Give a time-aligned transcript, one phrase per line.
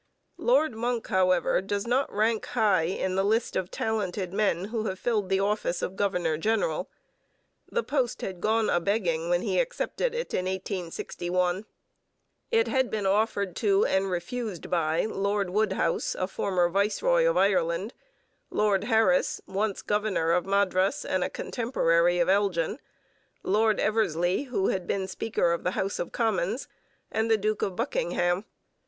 [0.39, 4.97] Lord Monck, however, does not rank high in the list of talented men who have
[4.97, 6.89] filled the office of governor general.
[7.71, 11.65] The post had gone a begging when he accepted it in 1861.
[12.49, 17.93] It had been offered to and refused by Lord Wodehouse, a former viceroy of Ireland;
[18.49, 22.79] Lord Harris, once governor of Madras and a contemporary of Elgin;
[23.43, 26.67] Lord Eversley, who had been speaker of the House of Commons;
[27.11, 28.45] and the Duke of Buckingham.